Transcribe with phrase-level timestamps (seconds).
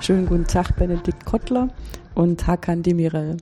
[0.00, 1.68] Schönen guten Tag, Benedikt Kottler
[2.14, 3.38] und Hakan Demirel.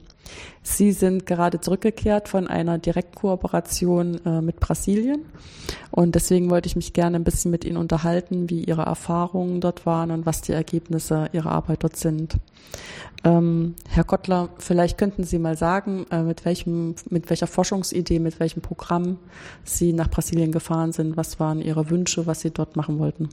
[0.63, 5.27] Sie sind gerade zurückgekehrt von einer Direktkooperation äh, mit Brasilien
[5.91, 9.85] und deswegen wollte ich mich gerne ein bisschen mit Ihnen unterhalten, wie Ihre Erfahrungen dort
[9.85, 12.39] waren und was die Ergebnisse Ihrer Arbeit dort sind.
[13.23, 18.41] Ähm, Herr Kottler, vielleicht könnten Sie mal sagen, äh, mit welchem, mit welcher Forschungsidee, mit
[18.41, 19.19] welchem Programm
[19.63, 21.19] Sie nach Brasilien gefahren sind.
[21.19, 23.29] Was waren Ihre Wünsche, was Sie dort machen wollten?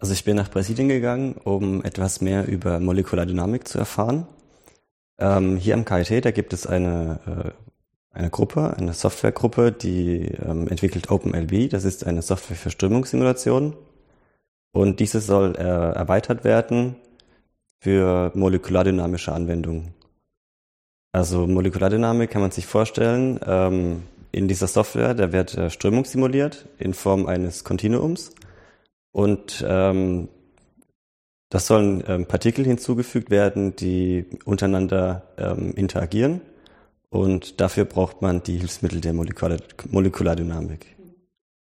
[0.00, 4.26] Also ich bin nach Brasilien gegangen, um etwas mehr über Molekulardynamik zu erfahren.
[5.18, 10.68] Ähm, hier am KIT, da gibt es eine, äh, eine Gruppe, eine Softwaregruppe, die ähm,
[10.68, 11.68] entwickelt OpenLB.
[11.68, 13.76] Das ist eine Software für Strömungssimulation.
[14.72, 16.96] Und diese soll äh, erweitert werden
[17.78, 19.94] für molekulardynamische Anwendungen.
[21.12, 26.66] Also Molekulardynamik kann man sich vorstellen, ähm, in dieser Software, da wird äh, Strömung simuliert
[26.78, 28.32] in Form eines Kontinuums.
[29.12, 30.28] Und ähm,
[31.50, 36.40] das sollen ähm, Partikel hinzugefügt werden, die untereinander ähm, interagieren.
[37.08, 39.58] Und dafür braucht man die Hilfsmittel der Molekular
[39.90, 40.96] Molekulardynamik.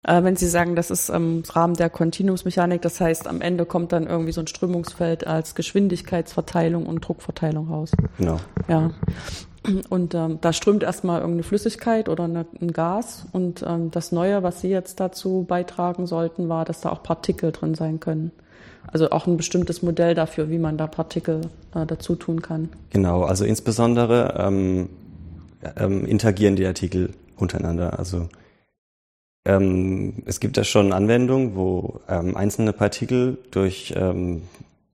[0.04, 3.92] Äh, wenn Sie sagen, das ist im Rahmen der Kontinuumsmechanik, das heißt, am Ende kommt
[3.92, 7.92] dann irgendwie so ein Strömungsfeld als Geschwindigkeitsverteilung und Druckverteilung raus.
[8.18, 8.40] Genau.
[8.68, 8.92] Ja.
[9.90, 13.28] Und ähm, da strömt erstmal irgendeine Flüssigkeit oder eine, ein Gas.
[13.32, 17.52] Und ähm, das Neue, was Sie jetzt dazu beitragen sollten, war, dass da auch Partikel
[17.52, 18.32] drin sein können.
[18.88, 21.42] Also auch ein bestimmtes Modell dafür, wie man da Partikel
[21.76, 22.70] äh, dazu tun kann.
[22.90, 24.90] Genau, also insbesondere ähm,
[25.78, 28.00] ähm, interagieren die Artikel untereinander.
[28.00, 28.30] Also
[29.46, 34.44] ähm, es gibt da schon Anwendungen, wo ähm, einzelne Partikel durch ähm,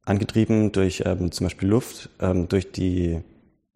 [0.06, 3.20] angetrieben durch ähm, zum Beispiel Luft ähm, durch die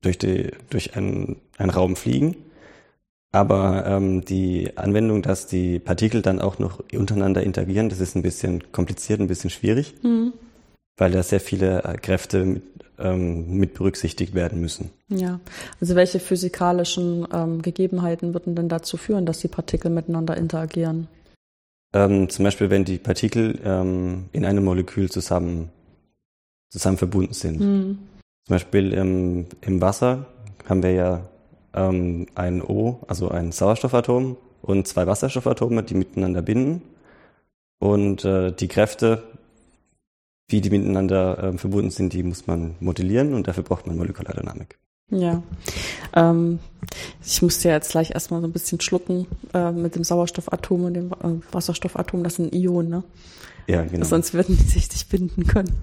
[0.01, 2.35] durch die durch einen, einen Raum fliegen.
[3.31, 8.23] Aber ähm, die Anwendung, dass die Partikel dann auch noch untereinander interagieren, das ist ein
[8.23, 10.33] bisschen kompliziert, ein bisschen schwierig, mhm.
[10.97, 12.63] weil da sehr viele äh, Kräfte mit,
[12.99, 14.89] ähm, mit berücksichtigt werden müssen.
[15.07, 15.39] Ja,
[15.79, 21.07] also welche physikalischen ähm, Gegebenheiten würden denn dazu führen, dass die Partikel miteinander interagieren?
[21.93, 25.69] Ähm, zum Beispiel, wenn die Partikel ähm, in einem Molekül zusammen,
[26.69, 27.59] zusammen verbunden sind.
[27.61, 27.97] Mhm.
[28.45, 30.25] Zum Beispiel im, im Wasser
[30.67, 31.29] haben wir ja
[31.73, 36.81] ähm, ein O, also ein Sauerstoffatom und zwei Wasserstoffatome, die miteinander binden.
[37.79, 39.23] Und äh, die Kräfte,
[40.47, 44.77] wie die miteinander äh, verbunden sind, die muss man modellieren und dafür braucht man Molekulardynamik.
[45.09, 45.43] Ja,
[46.15, 46.59] ähm,
[47.23, 50.93] ich musste ja jetzt gleich erstmal so ein bisschen schlucken äh, mit dem Sauerstoffatom und
[50.93, 53.03] dem äh, Wasserstoffatom, das sind Ionen, ne?
[53.67, 54.05] Ja, genau.
[54.05, 55.75] Sonst würden die sich nicht binden können.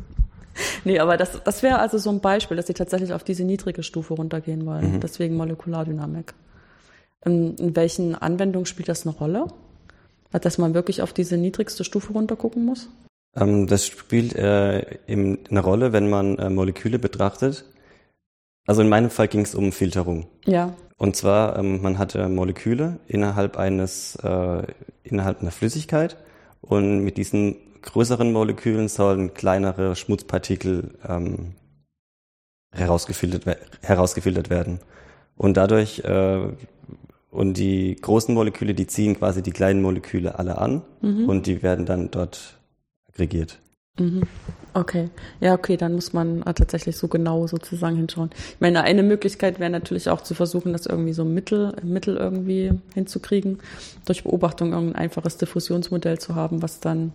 [0.84, 3.82] nee, aber das, das wäre also so ein Beispiel, dass sie tatsächlich auf diese niedrige
[3.82, 4.94] Stufe runtergehen wollen.
[4.94, 5.00] Mhm.
[5.00, 6.34] Deswegen Molekulardynamik.
[7.24, 9.46] In, in welchen Anwendungen spielt das eine Rolle?
[10.30, 12.88] Dass man wirklich auf diese niedrigste Stufe runtergucken muss?
[13.36, 17.64] Ähm, das spielt äh, eben eine Rolle, wenn man äh, Moleküle betrachtet.
[18.66, 20.26] Also in meinem Fall ging es um Filterung.
[20.44, 20.74] Ja.
[20.98, 24.62] Und zwar, ähm, man hatte Moleküle innerhalb eines, äh,
[25.04, 26.16] innerhalb einer Flüssigkeit
[26.60, 31.54] und mit diesen größeren Molekülen sollen kleinere Schmutzpartikel ähm,
[32.72, 34.80] herausgefiltert, herausgefiltert werden.
[35.36, 36.40] Und dadurch, äh,
[37.30, 41.28] und die großen Moleküle, die ziehen quasi die kleinen Moleküle alle an mhm.
[41.28, 42.58] und die werden dann dort
[43.08, 43.58] aggregiert.
[43.98, 44.22] Mhm.
[44.74, 45.10] Okay,
[45.40, 48.30] ja, okay, dann muss man äh, tatsächlich so genau sozusagen hinschauen.
[48.32, 52.72] Ich meine, eine Möglichkeit wäre natürlich auch zu versuchen, das irgendwie so Mittel, Mittel irgendwie
[52.94, 53.58] hinzukriegen,
[54.04, 57.12] durch Beobachtung irgendein einfaches Diffusionsmodell zu haben, was dann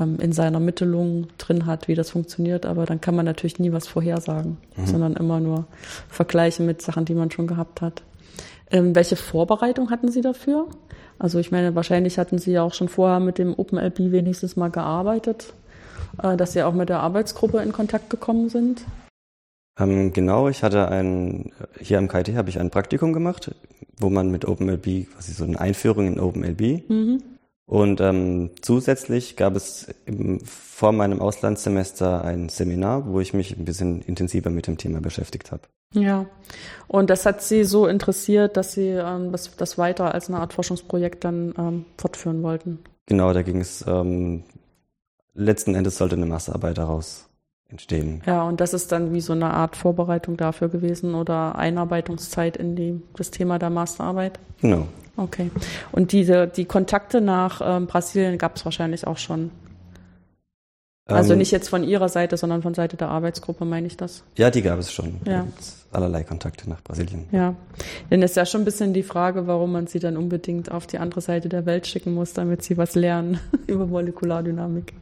[0.00, 2.66] ähm, in seiner Mittelung drin hat, wie das funktioniert.
[2.66, 4.86] Aber dann kann man natürlich nie was vorhersagen, mhm.
[4.86, 5.66] sondern immer nur
[6.08, 8.02] vergleichen mit Sachen, die man schon gehabt hat.
[8.70, 10.66] Ähm, welche Vorbereitung hatten Sie dafür?
[11.18, 14.70] Also ich meine, wahrscheinlich hatten Sie ja auch schon vorher mit dem OpenLB wenigstens mal
[14.70, 15.52] gearbeitet,
[16.22, 18.84] äh, dass Sie auch mit der Arbeitsgruppe in Kontakt gekommen sind.
[19.78, 23.54] Ähm, genau, ich hatte ein, hier am KIT habe ich ein Praktikum gemacht,
[23.98, 27.22] wo man mit OpenLB quasi so eine Einführung in OpenLB mhm.
[27.66, 33.64] Und ähm, zusätzlich gab es im, vor meinem Auslandssemester ein Seminar, wo ich mich ein
[33.64, 35.62] bisschen intensiver mit dem Thema beschäftigt habe.
[35.94, 36.26] Ja,
[36.88, 40.52] und das hat Sie so interessiert, dass Sie ähm, das, das weiter als eine Art
[40.52, 42.80] Forschungsprojekt dann ähm, fortführen wollten.
[43.06, 44.42] Genau, da ging es, ähm,
[45.34, 47.28] letzten Endes sollte eine Massearbeit daraus
[47.68, 48.22] entstehen.
[48.26, 52.76] Ja, und das ist dann wie so eine Art Vorbereitung dafür gewesen oder Einarbeitungszeit in
[52.76, 54.38] die, das Thema der Masterarbeit?
[54.60, 54.88] Genau.
[55.16, 55.50] Okay.
[55.92, 59.50] Und diese, die Kontakte nach ähm, Brasilien gab es wahrscheinlich auch schon.
[61.06, 64.24] Also ähm, nicht jetzt von Ihrer Seite, sondern von Seite der Arbeitsgruppe, meine ich das?
[64.36, 65.20] Ja, die gab es schon.
[65.26, 65.38] Ja.
[65.38, 67.26] Da gibt's allerlei Kontakte nach Brasilien.
[67.30, 67.54] Ja.
[68.10, 70.86] Denn es ist ja schon ein bisschen die Frage, warum man sie dann unbedingt auf
[70.86, 74.94] die andere Seite der Welt schicken muss, damit sie was lernen über Molekulardynamik.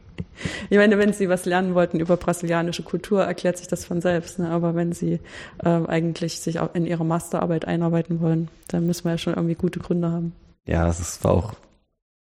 [0.69, 4.39] Ich meine, wenn Sie was lernen wollten über brasilianische Kultur, erklärt sich das von selbst.
[4.39, 4.49] Ne?
[4.49, 5.19] Aber wenn Sie
[5.63, 9.55] äh, eigentlich sich auch in Ihre Masterarbeit einarbeiten wollen, dann müssen wir ja schon irgendwie
[9.55, 10.33] gute Gründe haben.
[10.65, 11.53] Ja, es war auch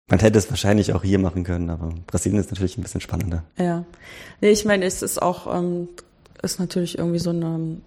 [0.08, 3.44] man hätte es wahrscheinlich auch hier machen können, aber Brasilien ist natürlich ein bisschen spannender.
[3.58, 3.86] Ja.
[4.42, 5.88] Nee, ich meine, es ist auch, ähm,
[6.42, 7.78] ist natürlich irgendwie so eine,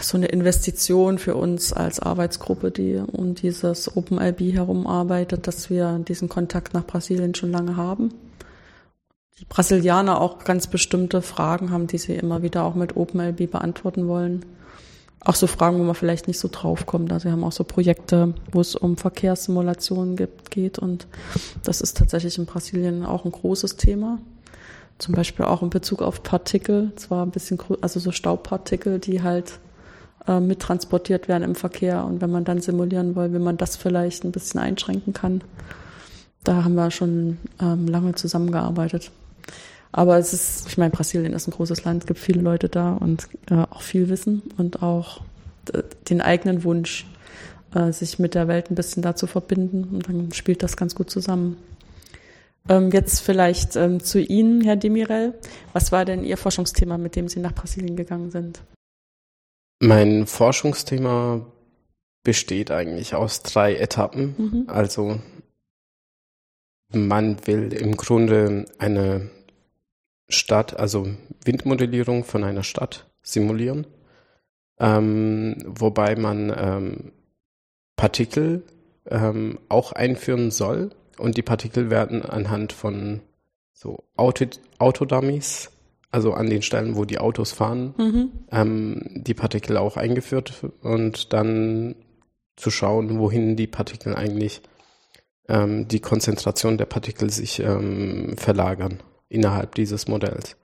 [0.00, 5.98] so eine Investition für uns als Arbeitsgruppe, die um dieses OpenLB herum arbeitet, dass wir
[6.06, 8.14] diesen Kontakt nach Brasilien schon lange haben.
[9.40, 14.06] Die Brasilianer auch ganz bestimmte Fragen haben, die sie immer wieder auch mit OpenLB beantworten
[14.06, 14.44] wollen
[15.24, 17.12] auch so Fragen, wo man vielleicht nicht so drauf kommt.
[17.12, 21.06] Also wir haben auch so Projekte, wo es um Verkehrssimulationen gibt, geht und
[21.62, 24.18] das ist tatsächlich in Brasilien auch ein großes Thema.
[24.98, 29.58] Zum Beispiel auch in Bezug auf Partikel, zwar ein bisschen, also so Staubpartikel, die halt
[30.28, 34.24] äh, mittransportiert werden im Verkehr und wenn man dann simulieren will, wie man das vielleicht
[34.24, 35.42] ein bisschen einschränken kann.
[36.44, 39.10] Da haben wir schon ähm, lange zusammengearbeitet.
[39.96, 42.94] Aber es ist, ich meine, Brasilien ist ein großes Land, es gibt viele Leute da
[42.94, 45.20] und äh, auch viel Wissen und auch
[45.72, 47.06] äh, den eigenen Wunsch,
[47.76, 49.84] äh, sich mit der Welt ein bisschen da zu verbinden.
[49.94, 51.58] Und dann spielt das ganz gut zusammen.
[52.68, 55.34] Ähm, jetzt vielleicht ähm, zu Ihnen, Herr Demirel.
[55.72, 58.62] Was war denn Ihr Forschungsthema, mit dem Sie nach Brasilien gegangen sind?
[59.78, 61.46] Mein Forschungsthema
[62.24, 64.34] besteht eigentlich aus drei Etappen.
[64.36, 64.64] Mhm.
[64.66, 65.20] Also
[66.92, 69.30] man will im Grunde eine
[70.28, 71.08] Stadt, also
[71.44, 73.86] Windmodellierung von einer Stadt simulieren,
[74.78, 77.12] ähm, wobei man ähm,
[77.96, 78.62] Partikel
[79.06, 80.90] ähm, auch einführen soll.
[81.18, 83.20] Und die Partikel werden anhand von
[83.72, 84.46] so Auto,
[84.78, 85.70] Autodummies,
[86.10, 88.32] also an den Stellen, wo die Autos fahren, mhm.
[88.50, 91.94] ähm, die Partikel auch eingeführt und dann
[92.56, 94.62] zu schauen, wohin die Partikel eigentlich,
[95.48, 99.02] ähm, die Konzentration der Partikel sich ähm, verlagern
[99.34, 100.56] innerhalb dieses Modells.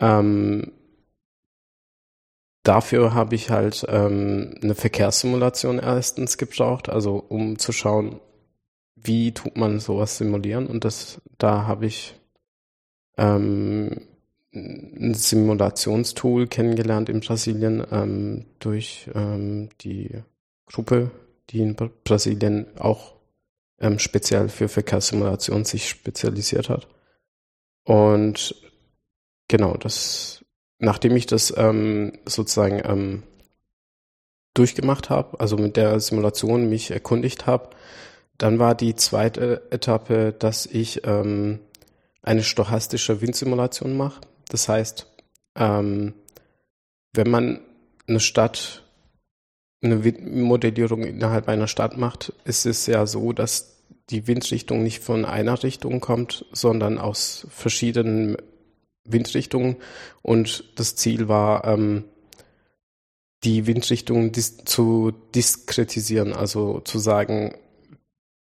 [0.00, 0.72] Ähm,
[2.62, 8.20] dafür habe ich halt ähm, eine Verkehrssimulation erstens gebraucht, also um zu schauen,
[8.94, 10.66] wie tut man sowas simulieren.
[10.66, 12.14] Und das, da habe ich
[13.16, 14.02] ähm,
[14.52, 20.10] ein Simulationstool kennengelernt in Brasilien ähm, durch ähm, die
[20.66, 21.10] Gruppe,
[21.50, 23.14] die in Brasilien auch
[23.78, 26.88] ähm, speziell für Verkehrssimulation sich spezialisiert hat.
[27.86, 28.54] Und
[29.48, 30.44] genau, das,
[30.78, 33.22] nachdem ich das ähm, sozusagen ähm,
[34.54, 37.70] durchgemacht habe, also mit der Simulation mich erkundigt habe,
[38.38, 41.60] dann war die zweite Etappe, dass ich ähm,
[42.22, 44.20] eine stochastische Windsimulation mache.
[44.48, 45.06] Das heißt,
[45.54, 46.12] ähm,
[47.12, 47.60] wenn man
[48.08, 48.82] eine Stadt,
[49.80, 53.75] eine Windmodellierung innerhalb einer Stadt macht, ist es ja so, dass
[54.10, 58.36] die Windrichtung nicht von einer Richtung kommt, sondern aus verschiedenen
[59.04, 59.76] Windrichtungen.
[60.22, 62.04] Und das Ziel war, ähm,
[63.44, 67.54] die Windrichtung dis zu diskretisieren, also zu sagen,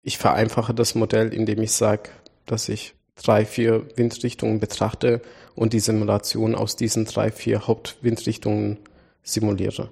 [0.02, 2.10] ich vereinfache das Modell, indem ich sage,
[2.46, 5.20] dass ich drei, vier Windrichtungen betrachte
[5.54, 8.78] und die Simulation aus diesen drei, vier Hauptwindrichtungen
[9.22, 9.90] simuliere.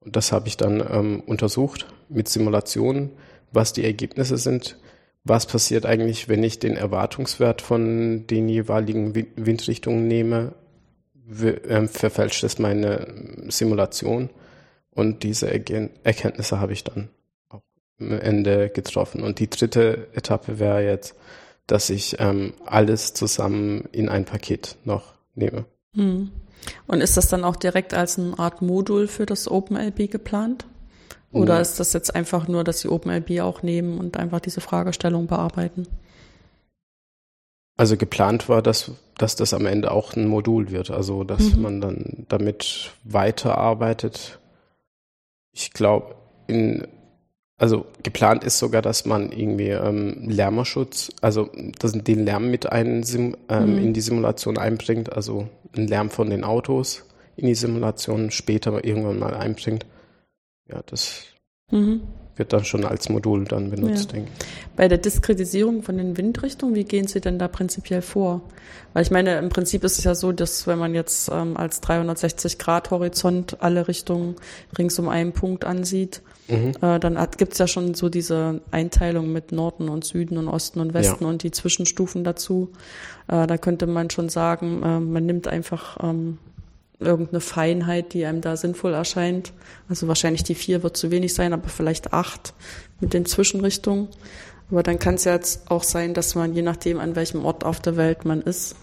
[0.00, 3.10] Und das habe ich dann ähm, untersucht mit Simulationen,
[3.54, 4.76] was die Ergebnisse sind,
[5.24, 10.54] was passiert eigentlich, wenn ich den Erwartungswert von den jeweiligen Windrichtungen nehme,
[11.68, 13.06] ähm, verfälscht es meine
[13.48, 14.28] Simulation
[14.90, 17.08] und diese Erkenntnisse habe ich dann
[17.48, 17.62] auch
[17.98, 19.22] am Ende getroffen.
[19.22, 21.16] Und die dritte Etappe wäre jetzt,
[21.66, 25.64] dass ich ähm, alles zusammen in ein Paket noch nehme.
[25.94, 26.30] Hm.
[26.86, 30.66] Und ist das dann auch direkt als eine Art Modul für das OpenLB geplant?
[31.34, 35.26] Oder ist das jetzt einfach nur, dass sie OpenLB auch nehmen und einfach diese Fragestellung
[35.26, 35.86] bearbeiten?
[37.76, 41.62] Also geplant war, dass, dass das am Ende auch ein Modul wird, also dass mhm.
[41.62, 44.38] man dann damit weiterarbeitet.
[45.52, 46.14] Ich glaube,
[46.46, 46.86] in
[47.56, 53.04] also geplant ist sogar, dass man irgendwie ähm, Lärmerschutz, also dass den Lärm mit ein,
[53.48, 53.78] ähm, mhm.
[53.78, 57.04] in die Simulation einbringt, also einen Lärm von den Autos
[57.36, 59.86] in die Simulation später irgendwann mal einbringt.
[60.70, 61.24] Ja, das
[61.70, 62.02] mhm.
[62.36, 64.12] wird dann schon als Modul dann benutzt, ja.
[64.12, 64.46] denke ich.
[64.76, 68.42] Bei der Diskretisierung von den Windrichtungen, wie gehen Sie denn da prinzipiell vor?
[68.92, 71.82] Weil ich meine, im Prinzip ist es ja so, dass wenn man jetzt ähm, als
[71.82, 74.36] 360-Grad-Horizont alle Richtungen
[74.78, 76.72] rings um einen Punkt ansieht, mhm.
[76.80, 80.80] äh, dann gibt es ja schon so diese Einteilung mit Norden und Süden und Osten
[80.80, 81.30] und Westen ja.
[81.30, 82.70] und die Zwischenstufen dazu.
[83.28, 86.38] Äh, da könnte man schon sagen, äh, man nimmt einfach ähm,
[87.04, 89.52] irgendeine Feinheit, die einem da sinnvoll erscheint.
[89.88, 92.54] Also wahrscheinlich die vier wird zu wenig sein, aber vielleicht acht
[93.00, 94.08] mit den Zwischenrichtungen.
[94.70, 97.64] Aber dann kann es ja jetzt auch sein, dass man, je nachdem, an welchem Ort
[97.64, 98.76] auf der Welt man ist,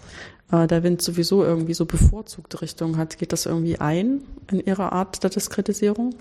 [0.52, 3.18] äh, der Wind sowieso irgendwie so bevorzugte Richtung hat.
[3.18, 6.14] Geht das irgendwie ein in Ihrer Art der Diskretisierung?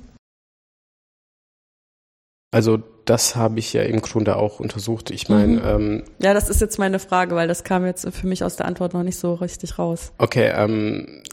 [2.54, 5.10] Also das habe ich ja im Grunde auch untersucht.
[5.10, 5.62] Ich meine, mhm.
[5.64, 8.66] ähm, ja, das ist jetzt meine Frage, weil das kam jetzt für mich aus der
[8.66, 10.12] Antwort noch nicht so richtig raus.
[10.18, 11.24] Okay, ähm,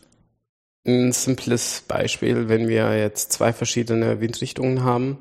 [0.88, 5.18] ein simples Beispiel, wenn wir jetzt zwei verschiedene Windrichtungen haben,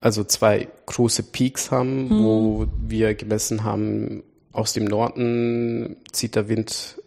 [0.00, 2.24] also zwei große Peaks haben, mhm.
[2.24, 7.02] wo wir gemessen haben, aus dem Norden zieht der Wind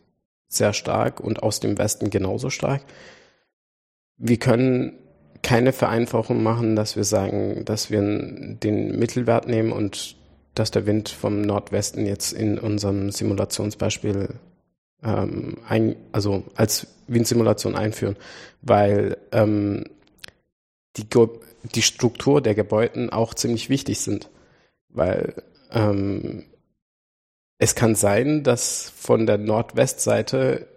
[0.48, 2.84] sehr stark und aus dem Westen genauso stark.
[4.18, 4.94] Wir können
[5.42, 10.16] keine Vereinfachung machen, dass wir sagen, dass wir den Mittelwert nehmen und
[10.54, 14.30] dass der Wind vom Nordwesten jetzt in unserem Simulationsbeispiel
[15.04, 18.16] ähm, ein, also als Windsimulation einführen,
[18.62, 19.86] weil ähm,
[20.98, 21.06] die,
[21.76, 24.30] die Struktur der Gebäuden auch ziemlich wichtig sind,
[24.90, 25.36] weil
[25.72, 26.46] ähm,
[27.58, 30.68] es kann sein, dass von der Nordwestseite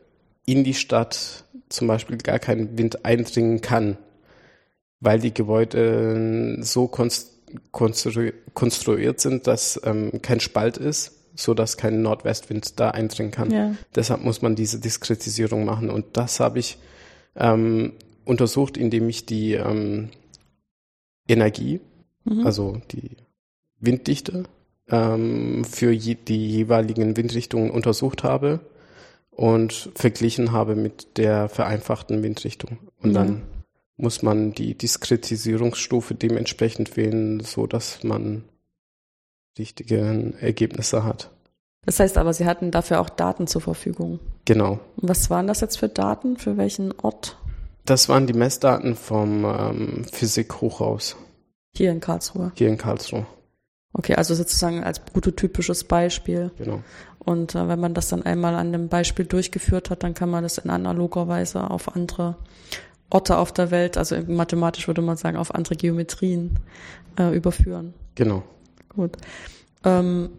[0.45, 3.97] in die Stadt zum Beispiel gar kein Wind eindringen kann,
[5.01, 7.33] weil die Gebäude so konstru
[8.53, 13.51] konstruiert sind, dass ähm, kein Spalt ist, so dass kein Nordwestwind da eindringen kann.
[13.51, 13.75] Ja.
[13.95, 16.79] Deshalb muss man diese Diskretisierung machen und das habe ich
[17.37, 17.93] ähm,
[18.25, 20.11] untersucht, indem ich die ähm,
[21.29, 21.81] Energie,
[22.25, 22.47] mhm.
[22.47, 23.17] also die
[23.81, 24.45] Winddichte
[24.89, 28.61] ähm, für je, die jeweiligen Windrichtungen untersucht habe
[29.31, 32.79] und verglichen habe mit der vereinfachten Windrichtung.
[33.03, 33.25] Und ja.
[33.25, 33.43] dann
[33.97, 38.45] muss man die Diskretisierungsstufe dementsprechend wählen, so dass man
[39.59, 41.31] richtige Ergebnisse hat.
[41.87, 44.21] Das heißt aber, Sie hatten dafür auch Daten zur Verfügung.
[44.45, 44.81] Genau.
[44.97, 46.37] Und was waren das jetzt für Daten?
[46.37, 47.37] Für welchen Ort?
[47.85, 51.17] Das waren die Messdaten vom ähm, Physik-Hochhaus.
[51.77, 52.53] Hier in Karlsruhe.
[52.55, 53.27] Hier in Karlsruhe.
[53.93, 56.51] Okay, also sozusagen als prototypisches Beispiel.
[56.59, 56.83] Genau.
[57.19, 60.43] Und äh, wenn man das dann einmal an dem Beispiel durchgeführt hat, dann kann man
[60.43, 62.37] das in analoger Weise auf andere
[63.11, 66.59] Orte auf der Welt, also mathematisch würde man sagen, auf andere Geometrien
[67.19, 67.95] äh, überführen.
[68.15, 68.43] Genau.
[68.97, 69.17] Gut.
[69.85, 70.31] Ähm,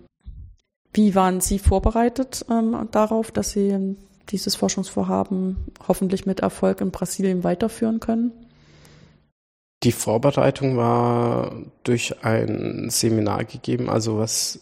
[0.94, 3.96] wie waren Sie vorbereitet ähm, darauf, dass Sie
[4.30, 5.58] dieses Forschungsvorhaben
[5.88, 8.32] hoffentlich mit Erfolg in Brasilien weiterführen können?
[9.84, 14.62] Die Vorbereitung war durch ein Seminar gegeben, also was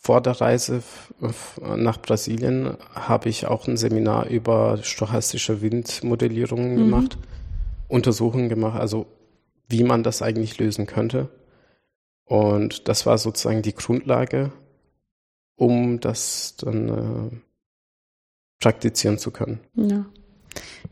[0.00, 0.82] vor der Reise
[1.76, 6.76] nach Brasilien habe ich auch ein Seminar über stochastische Windmodellierungen mhm.
[6.78, 7.18] gemacht,
[7.88, 9.06] Untersuchungen gemacht, also
[9.68, 11.28] wie man das eigentlich lösen könnte.
[12.28, 14.52] Und das war sozusagen die Grundlage,
[15.56, 17.36] um das dann äh,
[18.60, 19.60] praktizieren zu können.
[19.74, 20.04] Ja.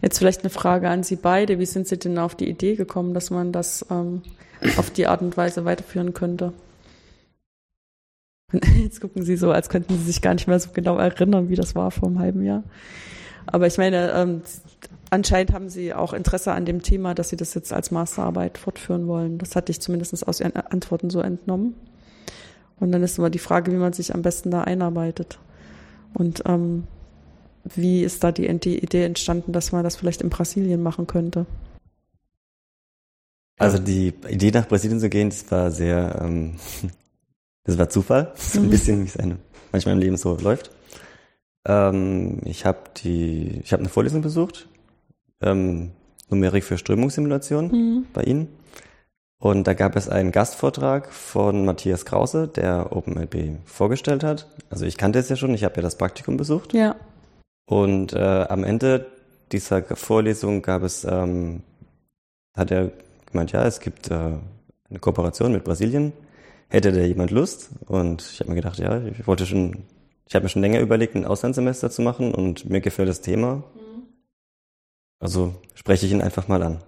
[0.00, 1.58] Jetzt vielleicht eine Frage an Sie beide.
[1.58, 4.22] Wie sind Sie denn auf die Idee gekommen, dass man das ähm,
[4.76, 6.52] auf die Art und Weise weiterführen könnte?
[8.76, 11.56] Jetzt gucken Sie so, als könnten Sie sich gar nicht mehr so genau erinnern, wie
[11.56, 12.62] das war vor einem halben Jahr.
[13.46, 14.42] Aber ich meine, ähm,
[15.10, 19.06] anscheinend haben Sie auch Interesse an dem Thema, dass Sie das jetzt als Masterarbeit fortführen
[19.06, 19.38] wollen.
[19.38, 21.74] Das hatte ich zumindest aus Ihren Antworten so entnommen.
[22.78, 25.38] Und dann ist immer die Frage, wie man sich am besten da einarbeitet.
[26.14, 26.84] Und ähm,
[27.64, 31.46] wie ist da die, Idee entstanden, dass man das vielleicht in Brasilien machen könnte?
[33.58, 36.56] Also die Idee nach Brasilien zu gehen, das war sehr, ähm,
[37.64, 38.70] das war Zufall, so ein mhm.
[38.70, 39.18] bisschen wie es
[39.72, 40.70] manchmal im Leben so läuft.
[41.66, 44.68] Ähm, ich habe die, ich habe eine Vorlesung besucht,
[45.42, 45.92] ähm,
[46.28, 48.06] Numerik für Strömungssimulation mhm.
[48.12, 48.48] bei Ihnen.
[49.38, 54.48] Und da gab es einen Gastvortrag von Matthias Krause, der OpenLB vorgestellt hat.
[54.70, 56.72] Also ich kannte es ja schon, ich habe ja das Praktikum besucht.
[56.72, 56.96] Ja.
[57.66, 59.06] Und äh, am Ende
[59.52, 61.62] dieser Vorlesung gab es, ähm,
[62.56, 62.90] hat er
[63.30, 66.12] gemeint, ja, es gibt äh, eine Kooperation mit Brasilien.
[66.68, 67.70] Hätte da jemand Lust?
[67.86, 69.84] Und ich habe mir gedacht, ja, ich wollte schon,
[70.26, 73.62] ich habe mir schon länger überlegt, ein Auslandssemester zu machen und mir gefällt das Thema.
[75.18, 76.82] Also spreche ich ihn einfach mal an.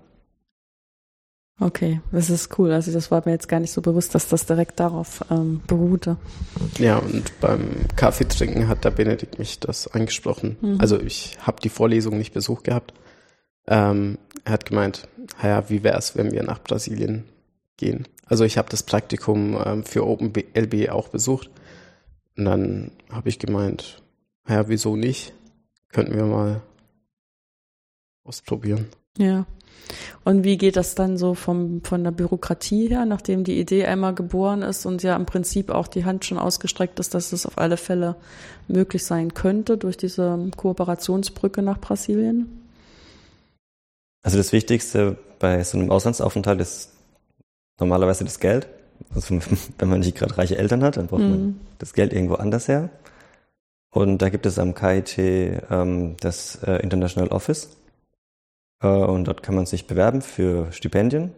[1.61, 2.71] Okay, das ist cool.
[2.71, 6.17] Also das war mir jetzt gar nicht so bewusst, dass das direkt darauf ähm, beruhte.
[6.79, 10.57] Ja, und beim Kaffeetrinken hat der Benedikt mich das angesprochen.
[10.61, 10.81] Mhm.
[10.81, 12.95] Also ich habe die Vorlesung nicht besucht gehabt.
[13.67, 15.09] Ähm, er hat gemeint,
[15.43, 17.25] ja, wie wäre es, wenn wir nach Brasilien
[17.77, 18.07] gehen?
[18.27, 21.51] Also ich habe das Praktikum ähm, für OpenLB auch besucht.
[22.37, 24.01] Und dann habe ich gemeint,
[24.49, 25.35] ja, wieso nicht?
[25.91, 26.63] Könnten wir mal
[28.29, 28.87] ausprobieren.
[29.17, 29.47] Ja.
[30.23, 34.15] Und wie geht das dann so vom, von der Bürokratie her, nachdem die Idee einmal
[34.15, 37.57] geboren ist und ja im Prinzip auch die Hand schon ausgestreckt ist, dass es auf
[37.57, 38.17] alle Fälle
[38.69, 42.67] möglich sein könnte durch diese Kooperationsbrücke nach Brasilien?
[44.23, 46.91] Also das Wichtigste bei so einem Auslandsaufenthalt ist
[47.81, 48.69] normalerweise das Geld.
[49.15, 49.39] Also
[49.79, 51.31] wenn man nicht gerade reiche Eltern hat, dann braucht Mhm.
[51.31, 52.91] man das Geld irgendwo anders her.
[53.91, 57.78] Und da gibt es am KIT ähm, das äh, International Office.
[58.81, 61.33] Äh, und dort kann man sich bewerben für Stipendien.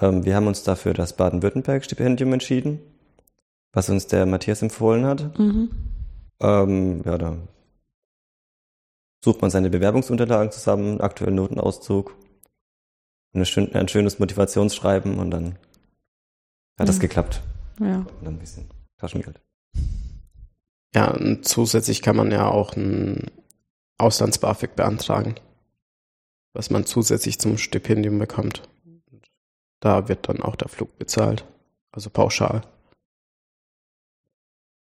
[0.00, 2.80] Ähm, wir haben uns dafür das Baden-Württemberg-Stipendium entschieden,
[3.72, 5.38] was uns der Matthias empfohlen hat.
[5.38, 5.70] Mhm.
[6.40, 7.36] Ähm, ja, da
[9.24, 12.14] sucht man seine Bewerbungsunterlagen zusammen, aktuellen Notenauszug,
[13.32, 15.56] eine schön, ein schönes Motivationsschreiben und dann
[16.78, 17.02] hat das Ja.
[17.02, 17.40] geklappt.
[17.80, 17.98] Ja.
[17.98, 19.40] Und dann ein bisschen Taschengeld.
[20.94, 23.30] Ja, und zusätzlich kann man ja auch ein
[23.98, 25.34] Auslands-BAföG beantragen,
[26.54, 28.62] was man zusätzlich zum Stipendium bekommt.
[29.80, 31.44] Da wird dann auch der Flug bezahlt,
[31.92, 32.62] also pauschal.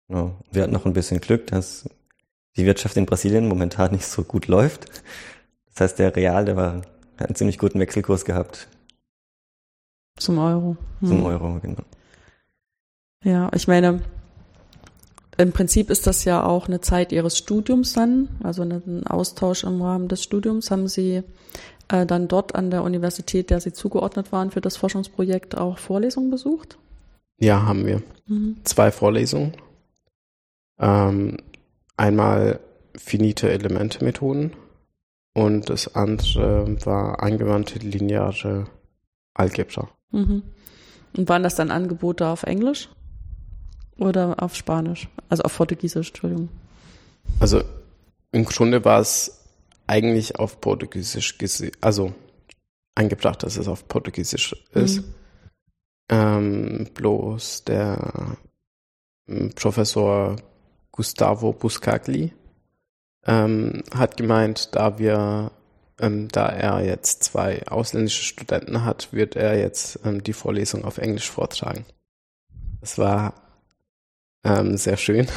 [0.09, 0.31] Ja.
[0.51, 1.89] Wir hatten noch ein bisschen Glück, dass
[2.55, 4.85] die Wirtschaft in Brasilien momentan nicht so gut läuft.
[5.65, 6.75] Das heißt, der Real, der war,
[7.17, 8.67] hat einen ziemlich guten Wechselkurs gehabt
[10.17, 10.77] Zum Euro.
[10.99, 11.25] zum Mhm.
[11.25, 11.81] Euro, genau.
[13.23, 14.01] Ja, ich meine,
[15.37, 19.81] im Prinzip ist das ja auch eine Zeit Ihres Studiums dann, also ein Austausch im
[19.81, 20.69] Rahmen des Studiums.
[20.69, 21.23] Haben Sie
[21.87, 26.29] äh, dann dort an der Universität, der Sie zugeordnet waren für das Forschungsprojekt, auch Vorlesungen
[26.29, 26.77] besucht?
[27.37, 28.03] Ja, haben wir.
[28.27, 28.57] Mhm.
[28.63, 29.53] Zwei Vorlesungen.
[30.79, 31.37] Ähm,
[31.97, 32.59] einmal
[32.95, 34.53] finite Elemente-Methoden
[35.33, 38.65] und das andere war angewandte lineare
[39.33, 39.89] Algebra.
[40.11, 40.43] Mhm.
[41.17, 42.89] Und waren das dann Angebote auf Englisch
[43.97, 45.07] oder auf Spanisch?
[45.29, 46.49] Also auf Portugiesisch, Entschuldigung.
[47.39, 47.63] Also
[48.31, 49.39] im Grunde war es
[49.87, 51.37] eigentlich auf Portugiesisch
[51.81, 52.13] also
[52.95, 54.97] angebracht, dass es auf Portugiesisch ist.
[54.97, 55.13] Mhm.
[56.09, 58.37] Ähm, bloß der
[59.27, 60.35] ähm, Professor
[60.91, 62.33] Gustavo Buscagli
[63.25, 65.51] ähm, hat gemeint, da wir,
[65.99, 70.97] ähm, da er jetzt zwei ausländische Studenten hat, wird er jetzt ähm, die Vorlesung auf
[70.97, 71.85] Englisch vortragen.
[72.81, 73.33] Das war
[74.43, 75.27] ähm, sehr schön.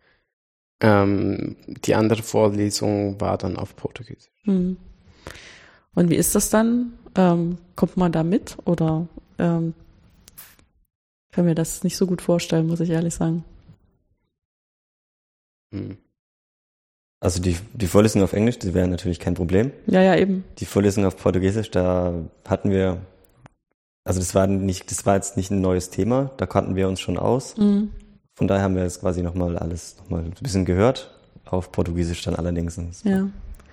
[0.80, 4.42] ähm, die andere Vorlesung war dann auf Portugiesisch.
[4.44, 4.76] Mhm.
[5.94, 6.92] Und wie ist das dann?
[7.16, 9.74] Ähm, kommt man da mit oder ähm,
[11.32, 13.44] kann mir das nicht so gut vorstellen, muss ich ehrlich sagen.
[15.72, 15.96] Hm.
[17.20, 19.72] Also die, die Vorlesung auf Englisch, das wäre natürlich kein Problem.
[19.86, 20.44] Ja, ja, eben.
[20.58, 22.14] Die Vorlesung auf Portugiesisch, da
[22.46, 23.00] hatten wir,
[24.04, 27.00] also das war nicht, das war jetzt nicht ein neues Thema, da kannten wir uns
[27.00, 27.56] schon aus.
[27.56, 27.90] Mhm.
[28.38, 31.10] Von daher haben wir das quasi nochmal alles nochmal ein bisschen gehört.
[31.44, 32.78] Auf Portugiesisch dann allerdings.
[33.02, 33.28] Ja.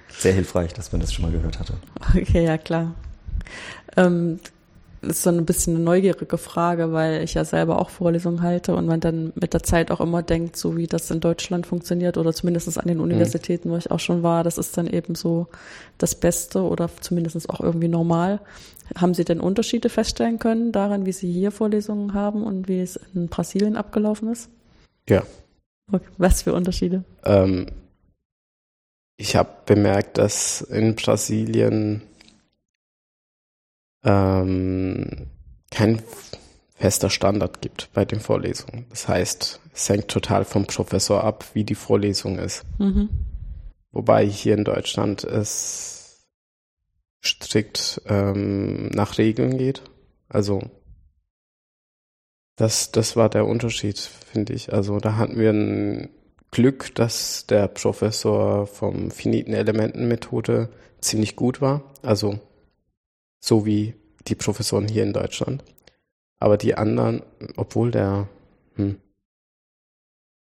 [0.10, 1.76] Sehr hilfreich, dass man das schon mal gehört hatte.
[2.16, 2.96] Okay, ja klar.
[3.96, 4.40] Ähm,
[5.04, 8.88] ist so ein bisschen eine neugierige Frage, weil ich ja selber auch Vorlesungen halte und
[8.88, 12.34] man dann mit der Zeit auch immer denkt, so wie das in Deutschland funktioniert oder
[12.34, 15.46] zumindest an den Universitäten, wo ich auch schon war, das ist dann eben so
[16.00, 18.40] das Beste oder zumindest auch irgendwie normal.
[18.98, 23.00] Haben Sie denn Unterschiede feststellen können daran, wie Sie hier Vorlesungen haben und wie es
[23.14, 24.50] in Brasilien abgelaufen ist?
[25.10, 25.24] Ja.
[25.92, 26.08] Okay.
[26.18, 27.04] Was für Unterschiede?
[27.24, 27.68] Ähm,
[29.18, 32.02] ich habe bemerkt, dass in Brasilien
[34.04, 35.28] ähm,
[35.72, 36.02] kein
[36.76, 38.86] fester Standard gibt bei den Vorlesungen.
[38.90, 42.64] Das heißt, es hängt total vom Professor ab, wie die Vorlesung ist.
[42.78, 43.10] Mhm.
[43.92, 46.28] Wobei hier in Deutschland es
[47.24, 49.82] strikt ähm, nach Regeln geht.
[50.28, 50.70] Also
[52.56, 54.72] das, das war der Unterschied, finde ich.
[54.72, 56.10] Also da hatten wir ein
[56.52, 60.70] Glück, dass der Professor vom finiten Elementenmethode
[61.02, 61.84] ziemlich gut war.
[62.02, 62.40] Also
[63.40, 63.96] so wie
[64.28, 65.64] die Professoren hier in Deutschland.
[66.40, 67.24] Aber die anderen,
[67.58, 68.30] obwohl der,
[68.76, 68.98] hm,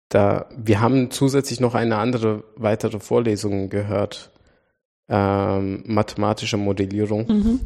[0.09, 4.31] da, wir haben zusätzlich noch eine andere weitere Vorlesung gehört,
[5.09, 7.27] ähm, mathematische Modellierung.
[7.27, 7.61] Mhm.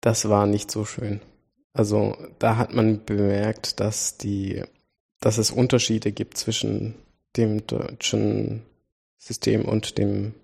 [0.00, 1.20] Das war nicht so schön.
[1.72, 4.62] Also da hat man bemerkt, dass die,
[5.20, 6.94] dass es Unterschiede gibt zwischen
[7.36, 8.62] dem deutschen
[9.18, 10.34] System und dem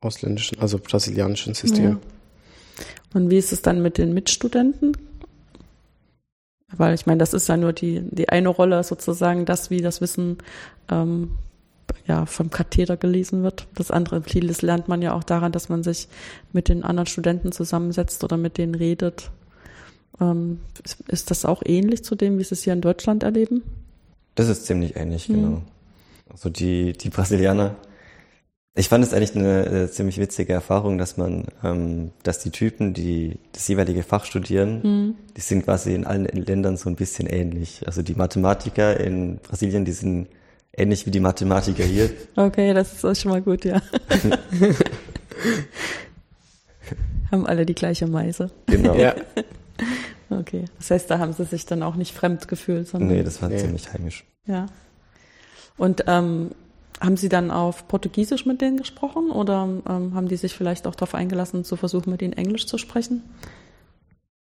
[0.00, 1.84] ausländischen, also brasilianischen System.
[1.84, 1.98] Ja.
[3.14, 4.96] Und wie ist es dann mit den Mitstudenten?
[6.74, 10.00] Weil ich meine, das ist ja nur die, die eine Rolle sozusagen, das, wie das
[10.00, 10.38] Wissen
[10.90, 11.32] ähm,
[12.06, 13.66] ja, vom Katheder gelesen wird.
[13.74, 16.08] Das andere, vieles lernt man ja auch daran, dass man sich
[16.52, 19.30] mit den anderen Studenten zusammensetzt oder mit denen redet.
[20.20, 23.62] Ähm, ist, ist das auch ähnlich zu dem, wie Sie es hier in Deutschland erleben?
[24.34, 25.34] Das ist ziemlich ähnlich, Mhm.
[25.34, 25.62] genau.
[26.30, 27.76] Also die, die Brasilianer,
[28.74, 32.94] ich fand es eigentlich eine äh, ziemlich witzige Erfahrung, dass man, ähm, dass die Typen,
[32.94, 35.14] die das jeweilige Fach studieren, Mhm.
[35.36, 37.82] die sind quasi in allen Ländern so ein bisschen ähnlich.
[37.86, 40.28] Also die Mathematiker in Brasilien, die sind
[40.74, 42.08] ähnlich wie die Mathematiker hier.
[42.36, 43.82] Okay, das ist auch schon mal gut, ja.
[47.30, 48.50] Haben alle die gleiche Meise.
[48.66, 48.94] Genau.
[48.94, 49.14] Ja,
[50.30, 50.64] Okay.
[50.78, 53.10] Das heißt, da haben sie sich dann auch nicht fremd gefühlt, sondern.
[53.10, 53.58] Nee, das war Nee.
[53.58, 54.24] ziemlich heimisch.
[54.46, 54.64] Ja.
[55.76, 56.52] Und ähm,
[57.00, 60.94] haben Sie dann auf Portugiesisch mit denen gesprochen oder ähm, haben die sich vielleicht auch
[60.94, 63.22] darauf eingelassen, zu versuchen, mit ihnen Englisch zu sprechen?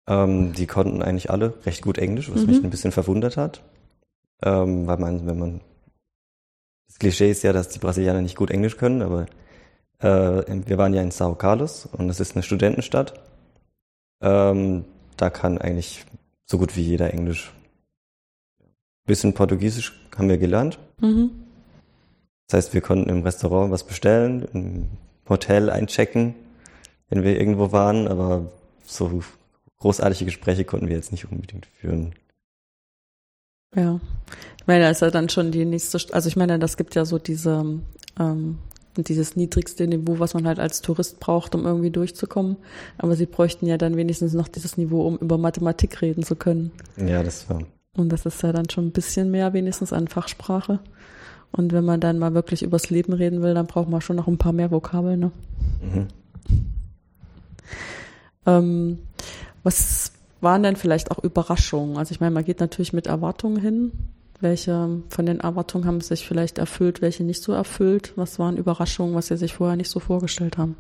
[0.08, 2.48] Ähm, die konnten eigentlich alle recht gut Englisch, was Mhm.
[2.48, 3.62] mich ein bisschen verwundert hat.
[4.44, 5.62] Ähm, weil man, wenn man
[6.88, 9.26] das Klischee ist ja, dass die Brasilianer nicht gut Englisch können, aber
[10.00, 13.14] äh, wir waren ja in Sao Carlos und das ist eine Studentenstadt.
[14.22, 14.86] Ähm,
[15.18, 16.06] da kann eigentlich
[16.46, 17.54] so gut wie jeder Englisch.
[19.06, 20.80] Bisschen Portugiesisch haben wir gelernt.
[21.00, 21.32] Mhm.
[22.48, 24.90] Das heißt, wir konnten im Restaurant was bestellen, im
[25.28, 26.36] Hotel einchecken,
[27.10, 28.52] wenn wir irgendwo waren, aber
[28.86, 29.22] so
[29.80, 32.16] großartige Gespräche konnten wir jetzt nicht unbedingt führen.
[33.76, 34.00] Ja.
[34.60, 36.96] Ich meine, da ist ja dann schon die nächste, St- also ich meine, das gibt
[36.96, 37.82] ja so diese,
[38.20, 38.58] ähm,
[39.04, 42.58] dieses niedrigste Niveau, was man halt als Tourist braucht, um irgendwie durchzukommen.
[42.98, 46.72] Aber sie bräuchten ja dann wenigstens noch dieses Niveau, um über Mathematik reden zu können.
[46.98, 47.62] Ja, das war.
[47.96, 50.80] Und das ist ja dann schon ein bisschen mehr wenigstens an Fachsprache.
[51.52, 54.28] Und wenn man dann mal wirklich übers Leben reden will, dann braucht man schon noch
[54.28, 55.20] ein paar mehr Vokabeln.
[55.20, 55.32] Ne?
[55.82, 56.08] Mhm.
[58.46, 59.00] Ähm,
[59.64, 61.98] was waren denn vielleicht auch Überraschungen?
[61.98, 63.92] Also ich meine, man geht natürlich mit Erwartungen hin.
[64.40, 68.14] Welche von den Erwartungen haben sich vielleicht erfüllt, welche nicht so erfüllt?
[68.16, 70.76] Was waren Überraschungen, was Sie sich vorher nicht so vorgestellt haben?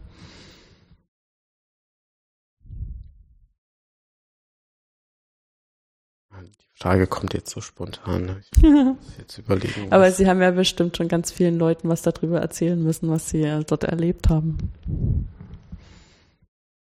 [6.31, 8.25] Die Frage kommt jetzt so spontan.
[8.61, 8.95] ne?
[9.17, 9.91] Jetzt überlegen.
[9.91, 13.41] Aber Sie haben ja bestimmt schon ganz vielen Leuten was darüber erzählen müssen, was Sie
[13.41, 14.57] äh, dort erlebt haben.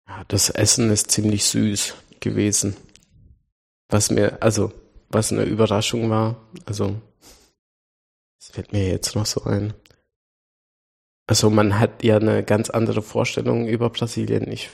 [0.08, 2.76] Ja, das Essen ist ziemlich süß gewesen.
[3.90, 4.72] Was mir, also,
[5.16, 7.02] was eine Überraschung war, also,
[8.38, 9.74] das fällt mir jetzt noch so ein.
[11.26, 14.52] Also, man hat ja eine ganz andere Vorstellung über Brasilien.
[14.52, 14.70] Ich,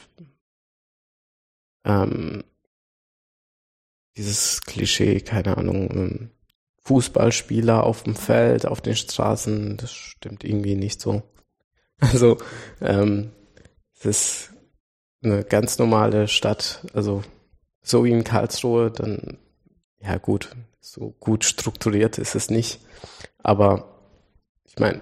[1.86, 2.44] ähm,
[4.18, 6.32] dieses Klischee, keine Ahnung, ähm,
[6.84, 11.24] Fußballspieler auf dem Feld, auf den Straßen, das stimmt irgendwie nicht so.
[12.04, 12.38] Also,
[12.82, 13.32] ähm,
[13.94, 14.54] es ist
[15.24, 17.24] eine ganz normale Stadt, also
[17.84, 19.38] so wie in Karlsruhe, dann,
[20.04, 22.80] ja gut, so gut strukturiert ist es nicht.
[23.44, 24.00] Aber
[24.66, 25.02] ich meine,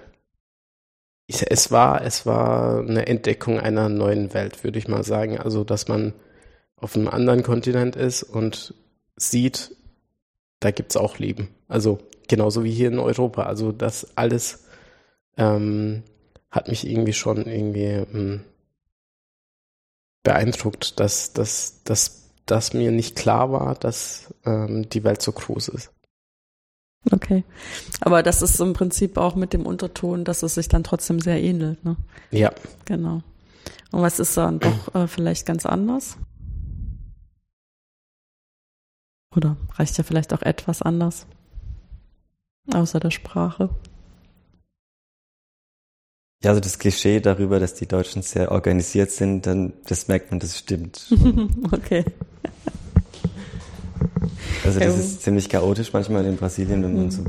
[1.26, 5.38] es war, es war eine Entdeckung einer neuen Welt, würde ich mal sagen.
[5.38, 6.12] Also, dass man
[6.76, 8.74] auf einem anderen Kontinent ist und
[9.16, 9.76] sieht,
[10.60, 11.48] da gibt's auch Leben.
[11.68, 13.44] Also genauso wie hier in Europa.
[13.44, 14.64] Also das alles
[15.36, 16.02] ähm,
[16.50, 18.44] hat mich irgendwie schon irgendwie ähm,
[20.22, 22.19] beeindruckt, dass, dass, dass,
[22.50, 25.92] dass mir nicht klar war, dass ähm, die Welt so groß ist.
[27.10, 27.44] Okay.
[28.00, 31.40] Aber das ist im Prinzip auch mit dem Unterton, dass es sich dann trotzdem sehr
[31.40, 31.84] ähnelt.
[31.84, 31.96] Ne?
[32.30, 32.52] Ja,
[32.84, 33.22] Genau.
[33.92, 36.16] Und was ist dann doch äh, vielleicht ganz anders?
[39.34, 41.26] Oder reicht ja vielleicht auch etwas anders?
[42.72, 43.70] Außer der Sprache.
[46.42, 50.40] Ja, also das Klischee darüber, dass die Deutschen sehr organisiert sind, dann, das merkt man,
[50.40, 51.12] das stimmt.
[51.72, 52.04] okay.
[54.64, 55.00] Also das Ja.
[55.00, 57.24] ist ziemlich chaotisch manchmal in Brasilien, wenn man so,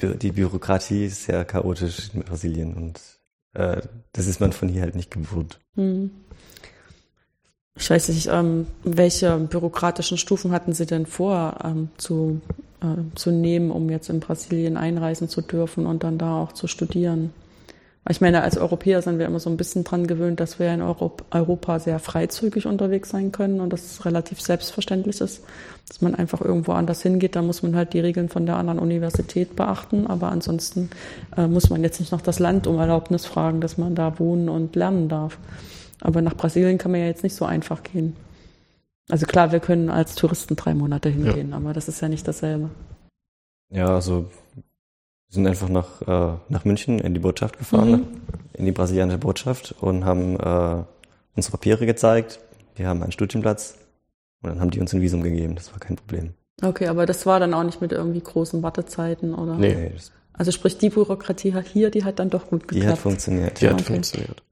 [0.00, 3.00] die Bürokratie ist sehr chaotisch in Brasilien und
[3.54, 3.80] äh,
[4.12, 5.58] das ist man von hier halt nicht gewohnt.
[5.74, 6.10] Hm.
[7.78, 12.40] Ich weiß nicht, ähm, welche bürokratischen Stufen hatten Sie denn vor ähm, zu,
[12.80, 16.68] äh, zu nehmen, um jetzt in Brasilien einreisen zu dürfen und dann da auch zu
[16.68, 17.32] studieren?
[18.08, 20.80] Ich meine, als Europäer sind wir immer so ein bisschen dran gewöhnt, dass wir in
[20.80, 25.42] Europ Europa sehr freizügig unterwegs sein können und das ist relativ selbstverständlich ist,
[25.88, 27.34] dass man einfach irgendwo anders hingeht.
[27.34, 30.90] Da muss man halt die Regeln von der anderen Universität beachten, aber ansonsten
[31.36, 34.48] äh, muss man jetzt nicht noch das Land um Erlaubnis fragen, dass man da wohnen
[34.48, 35.38] und lernen darf.
[36.00, 38.14] Aber nach Brasilien kann man ja jetzt nicht so einfach gehen.
[39.08, 42.70] Also klar, wir können als Touristen drei Monate hingehen, aber das ist ja nicht dasselbe.
[43.70, 44.26] Ja, also
[45.28, 48.06] wir sind einfach nach, äh, nach München in die Botschaft gefahren, Mhm.
[48.54, 50.84] in die brasilianische Botschaft und haben äh,
[51.34, 52.38] unsere Papiere gezeigt.
[52.74, 53.76] Wir haben einen Studienplatz
[54.42, 55.54] und dann haben die uns ein Visum gegeben.
[55.56, 56.34] Das war kein Problem.
[56.62, 59.56] Okay, aber das war dann auch nicht mit irgendwie großen Wartezeiten oder?
[59.56, 59.92] Nee.
[60.32, 62.98] Also sprich, die Bürokratie hat hier, die hat dann doch gut die hat geklappt.
[62.98, 63.60] funktioniert.
[63.60, 63.84] die hat Okay.
[63.84, 64.42] funktioniert.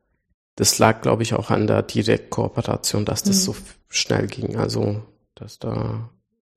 [0.57, 3.41] Das lag, glaube ich, auch an der Direktkooperation, dass das Mhm.
[3.53, 3.57] so
[3.89, 4.57] schnell ging.
[4.57, 5.03] Also,
[5.35, 6.09] dass da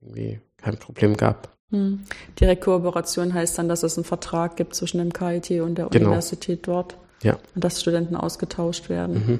[0.01, 1.56] irgendwie kein Problem gab.
[1.71, 2.03] Hm.
[2.39, 6.07] Direktkooperation heißt dann, dass es einen Vertrag gibt zwischen dem KIT und der Genau.
[6.07, 6.97] Universität dort.
[7.23, 7.37] Ja.
[7.55, 9.13] Und dass Studenten ausgetauscht werden.
[9.15, 9.39] Mhm.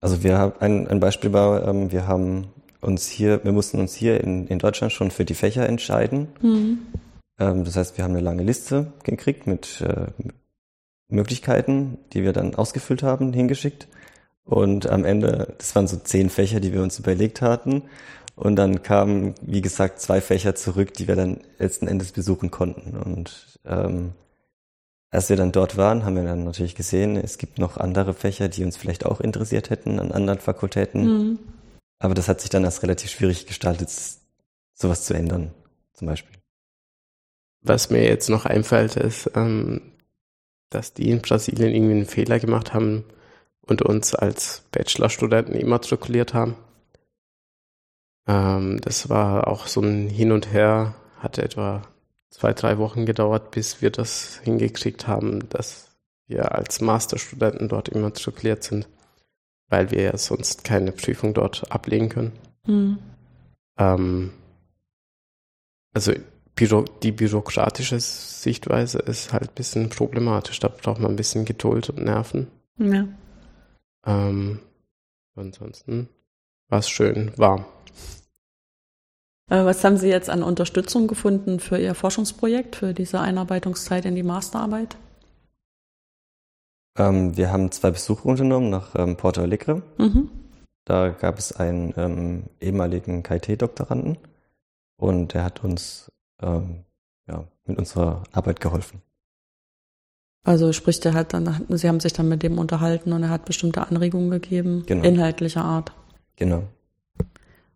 [0.00, 2.48] Also wir haben ein, ein Beispiel war, ähm, wir haben
[2.80, 6.28] uns hier, wir mussten uns hier in, in Deutschland schon für die Fächer entscheiden.
[6.40, 6.78] Mhm.
[7.38, 10.06] Ähm, das heißt, wir haben eine lange Liste gekriegt mit äh,
[11.08, 13.88] Möglichkeiten, die wir dann ausgefüllt haben, hingeschickt.
[14.44, 17.82] Und am Ende, das waren so zehn Fächer, die wir uns überlegt hatten.
[18.40, 22.96] Und dann kamen, wie gesagt, zwei Fächer zurück, die wir dann letzten Endes besuchen konnten.
[22.96, 24.14] Und ähm,
[25.10, 28.48] als wir dann dort waren, haben wir dann natürlich gesehen, es gibt noch andere Fächer,
[28.48, 31.04] die uns vielleicht auch interessiert hätten an anderen Fakultäten.
[31.04, 31.38] Mhm.
[31.98, 33.90] Aber das hat sich dann als relativ schwierig gestaltet,
[34.72, 35.50] sowas zu ändern,
[35.92, 36.38] zum Beispiel.
[37.60, 39.82] Was mir jetzt noch einfällt, ist, ähm,
[40.70, 43.04] dass die in Brasilien irgendwie einen Fehler gemacht haben
[43.60, 46.56] und uns als Bachelorstudenten immatrikuliert haben.
[48.30, 51.82] Ähm, das war auch so ein Hin und Her, hatte etwa
[52.30, 55.88] zwei, drei Wochen gedauert, bis wir das hingekriegt haben, dass
[56.28, 58.88] wir als Masterstudenten dort immatrikuliert sind,
[59.68, 62.32] weil wir ja sonst keine Prüfung dort ablegen können.
[62.66, 62.98] Mhm.
[63.76, 64.32] Ähm,
[65.92, 66.12] also
[66.54, 70.60] Büro die bürokratische Sichtweise ist halt ein bisschen problematisch.
[70.60, 72.46] Da braucht man ein bisschen Geduld und Nerven.
[72.78, 73.08] Ja.
[74.06, 74.60] Ähm,
[75.34, 76.08] ansonsten
[76.68, 77.64] war es schön warm.
[79.50, 84.14] Äh, was haben Sie jetzt an Unterstützung gefunden für Ihr Forschungsprojekt, für diese Einarbeitungszeit in
[84.14, 84.96] die Masterarbeit?
[86.96, 89.82] Ähm, wir haben zwei Besuche unternommen nach ähm, Porto Alegre.
[89.98, 90.30] Mhm.
[90.84, 94.18] Da gab es einen ähm, ehemaligen KIT-Doktoranden
[94.96, 96.10] und der hat uns
[96.42, 96.84] ähm,
[97.28, 99.02] ja, mit unserer Arbeit geholfen.
[100.42, 103.44] Also sprich, der hat dann, Sie haben sich dann mit dem unterhalten und er hat
[103.44, 105.04] bestimmte Anregungen gegeben, genau.
[105.04, 105.92] inhaltlicher Art.
[106.36, 106.62] Genau.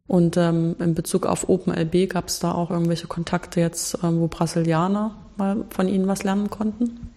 [0.06, 4.28] Und ähm, in Bezug auf OpenLB gab es da auch irgendwelche Kontakte jetzt, ähm, wo
[4.28, 7.10] Brasilianer mal von Ihnen was lernen konnten?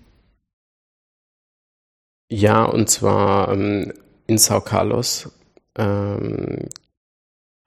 [2.30, 3.94] Ja, und zwar ähm,
[4.26, 5.30] in Sao Carlos
[5.76, 6.68] ähm,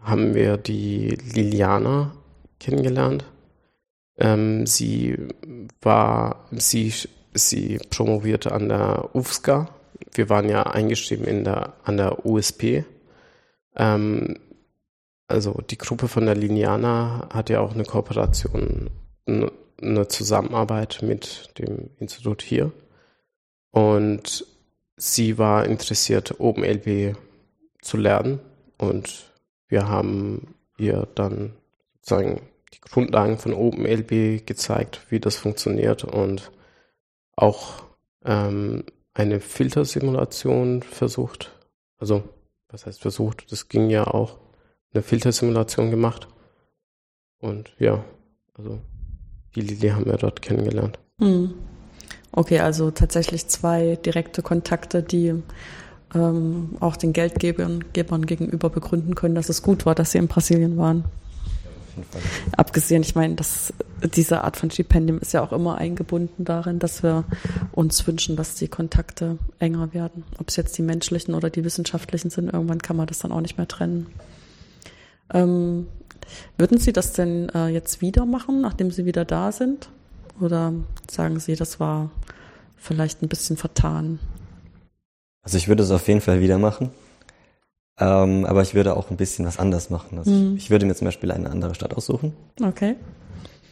[0.02, 2.12] haben wir die Liliana
[2.58, 3.24] kennengelernt.
[4.18, 5.16] Ähm, sie
[5.80, 6.92] war, sie,
[7.34, 9.68] sie promovierte an der UFSCA.
[10.12, 12.84] Wir waren ja eingeschrieben in der, an der USP.
[13.76, 14.38] Ähm,
[15.30, 18.90] also die Gruppe von der Lineana hat ja auch eine Kooperation,
[19.26, 22.72] eine Zusammenarbeit mit dem Institut hier.
[23.70, 24.44] Und
[24.96, 27.16] sie war interessiert, OpenLB
[27.80, 28.40] zu lernen.
[28.76, 29.32] Und
[29.68, 31.54] wir haben ihr dann
[32.00, 32.40] sozusagen
[32.74, 36.50] die Grundlagen von OpenLB gezeigt, wie das funktioniert und
[37.36, 37.84] auch
[38.24, 41.52] ähm, eine Filtersimulation versucht.
[41.98, 42.24] Also,
[42.68, 43.52] was heißt versucht?
[43.52, 44.38] Das ging ja auch
[44.92, 46.28] eine Filtersimulation gemacht.
[47.38, 48.04] Und ja,
[48.54, 48.80] also
[49.54, 50.98] die Lili haben wir dort kennengelernt.
[51.18, 51.54] Hm.
[52.32, 55.34] Okay, also tatsächlich zwei direkte Kontakte, die
[56.14, 60.28] ähm, auch den Geldgebern Gebern gegenüber begründen können, dass es gut war, dass sie in
[60.28, 61.04] Brasilien waren.
[62.56, 63.74] Abgesehen, ich meine, dass
[64.14, 67.24] diese Art von Stipendium ist ja auch immer eingebunden darin, dass wir
[67.72, 70.24] uns wünschen, dass die Kontakte enger werden.
[70.38, 73.40] Ob es jetzt die menschlichen oder die wissenschaftlichen sind, irgendwann kann man das dann auch
[73.40, 74.06] nicht mehr trennen.
[75.32, 75.86] Ähm,
[76.58, 79.88] würden Sie das denn äh, jetzt wieder machen, nachdem Sie wieder da sind?
[80.40, 80.72] Oder
[81.10, 82.10] sagen Sie, das war
[82.76, 84.18] vielleicht ein bisschen vertan?
[85.42, 86.90] Also ich würde es auf jeden Fall wieder machen.
[87.98, 90.18] Ähm, aber ich würde auch ein bisschen was anders machen.
[90.18, 90.56] Also mhm.
[90.56, 92.34] ich, ich, würde mir zum Beispiel eine andere Stadt aussuchen.
[92.62, 92.96] Okay.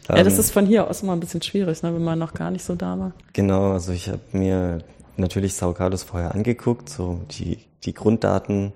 [0.08, 2.34] Ähm, ja, das ist von hier aus immer ein bisschen schwierig, ne, wenn man noch
[2.34, 3.12] gar nicht so da war.
[3.32, 4.78] Genau, also ich habe mir
[5.16, 8.72] natürlich Sao Carlos vorher angeguckt, so die, die Grunddaten,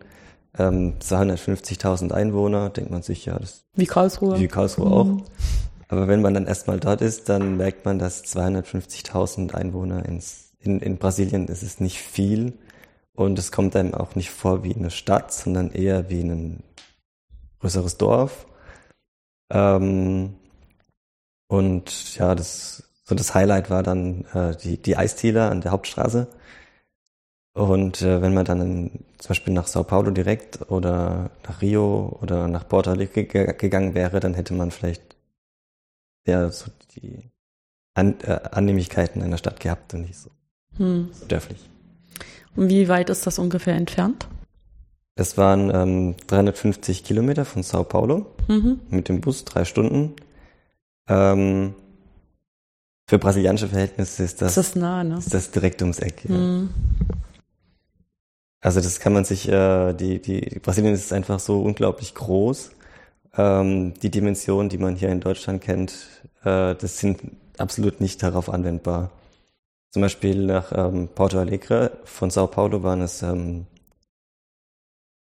[0.59, 4.39] ähm, 250.000 Einwohner, denkt man sich, ja, das wie Karlsruhe.
[4.39, 4.93] Wie Karlsruhe mhm.
[4.93, 5.23] auch.
[5.89, 10.81] Aber wenn man dann erstmal dort ist, dann merkt man, dass 250.000 Einwohner ins, in,
[10.81, 12.55] in Brasilien ist es nicht viel.
[13.15, 16.63] Und es kommt einem auch nicht vor wie eine Stadt, sondern eher wie ein
[17.61, 18.47] größeres Dorf.
[19.53, 20.37] Ähm,
[21.47, 26.29] und ja, das, so das Highlight war dann äh, die, die Eisthieler an der Hauptstraße.
[27.55, 32.19] Und äh, wenn man dann in, zum Beispiel nach Sao Paulo direkt oder nach Rio
[32.23, 35.17] oder nach Porto Alegre gegangen wäre, dann hätte man vielleicht
[36.27, 37.31] ja so die
[37.95, 40.31] An äh, Annehmlichkeiten einer Stadt gehabt und nicht so,
[40.79, 41.11] hm.
[41.13, 41.61] so dörflich.
[42.57, 44.27] Und wie weit ist das ungefähr entfernt?
[45.15, 48.81] Es waren ähm, 350 Kilometer von Sao Paulo mhm.
[48.89, 50.15] mit dem Bus, drei Stunden.
[51.07, 51.75] Ähm,
[53.07, 55.19] für brasilianische Verhältnisse ist das, ist das nah, ne?
[55.19, 56.25] Ist das direkt ums Eck.
[56.27, 56.35] Ja.
[56.35, 56.71] Mhm.
[58.63, 62.71] Also das kann man sich, äh, die, die Brasilien ist einfach so unglaublich groß.
[63.37, 65.93] Ähm, die Dimensionen, die man hier in Deutschland kennt,
[66.45, 67.21] äh, das sind
[67.59, 69.11] absolut nicht darauf anwendbar.
[69.91, 73.67] Zum Beispiel nach ähm, Porto Alegre von Sao Paulo waren es ähm,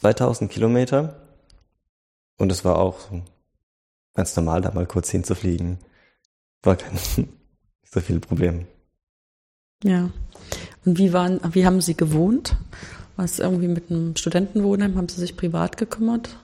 [0.02, 1.16] 2000 Kilometer
[2.38, 2.98] und es war auch
[4.16, 5.78] ganz normal, da mal kurz hinzufliegen.
[6.62, 7.30] War kein, nicht
[7.86, 8.68] so viel Problem.
[9.82, 10.10] Ja.
[10.84, 12.58] Und wie waren, wie haben Sie gewohnt?
[13.20, 16.38] Was irgendwie mit einem Studentenwohnheim, haben Sie sich privat gekümmert?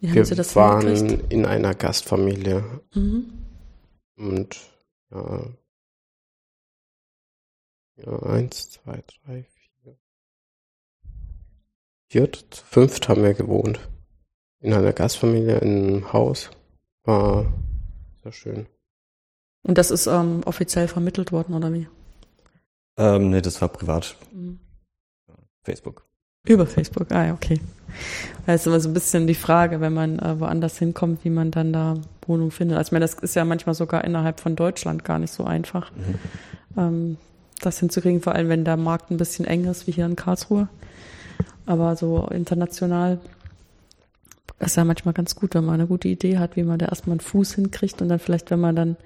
[0.00, 1.32] Wie haben Wir Sie das waren hingekriegt?
[1.32, 2.64] in einer Gastfamilie.
[2.92, 3.26] Mhm.
[4.16, 4.58] Und
[5.12, 5.44] ja,
[8.04, 9.96] ja, eins, zwei, drei, vier.
[12.08, 13.78] Vier, fünft haben wir gewohnt.
[14.58, 16.50] In einer Gastfamilie, in einem Haus.
[17.04, 17.46] War
[18.24, 18.66] sehr schön.
[19.62, 21.86] Und das ist ähm, offiziell vermittelt worden, oder wie?
[22.96, 24.16] Ähm, nee, das war privat.
[24.32, 24.58] Mhm.
[25.62, 26.04] Facebook.
[26.46, 27.60] Über Facebook, ah okay.
[28.46, 31.50] Da ist immer so ein bisschen die Frage, wenn man äh, woanders hinkommt, wie man
[31.50, 31.94] dann da
[32.26, 32.78] Wohnung findet.
[32.78, 35.92] Also ich meine, das ist ja manchmal sogar innerhalb von Deutschland gar nicht so einfach,
[35.92, 36.78] mhm.
[36.78, 37.16] ähm,
[37.60, 40.68] das hinzukriegen, vor allem wenn der Markt ein bisschen eng ist, wie hier in Karlsruhe.
[41.64, 43.20] Aber so international
[44.58, 47.14] ist ja manchmal ganz gut, wenn man eine gute Idee hat, wie man da erstmal
[47.14, 48.96] einen Fuß hinkriegt und dann vielleicht, wenn man dann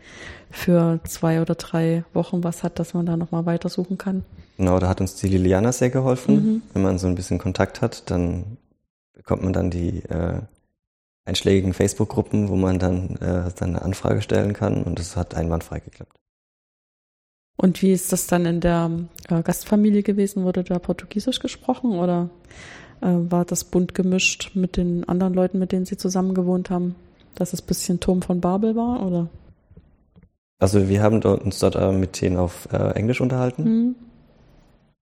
[0.50, 4.24] für zwei oder drei Wochen was hat, dass man da nochmal weitersuchen kann.
[4.56, 6.34] Genau, da hat uns die Liliana sehr geholfen.
[6.34, 6.62] Mhm.
[6.72, 8.56] Wenn man so ein bisschen Kontakt hat, dann
[9.12, 10.40] bekommt man dann die äh,
[11.24, 16.16] einschlägigen Facebook-Gruppen, wo man dann äh, seine Anfrage stellen kann und das hat einwandfrei geklappt.
[17.56, 18.90] Und wie ist das dann in der
[19.28, 20.44] äh, Gastfamilie gewesen?
[20.44, 22.30] Wurde da Portugiesisch gesprochen oder
[23.00, 26.94] äh, war das bunt gemischt mit den anderen Leuten, mit denen Sie zusammen gewohnt haben?
[27.34, 29.28] Dass es ein bisschen Turm von Babel war oder?
[30.58, 33.94] Also wir haben uns dort äh, mit denen auf äh, Englisch unterhalten, mhm.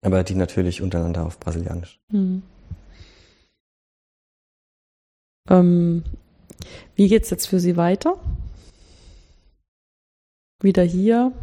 [0.04, 2.00] Aber die natürlich untereinander auf Brasilianisch.
[2.10, 2.44] Mhm.
[5.50, 6.04] Ähm,
[6.96, 8.18] wie geht's jetzt für Sie weiter?
[10.62, 11.34] Wieder hier,